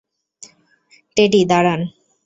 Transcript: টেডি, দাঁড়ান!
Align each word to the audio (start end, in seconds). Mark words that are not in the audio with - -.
টেডি, 1.17 1.41
দাঁড়ান! 1.51 1.81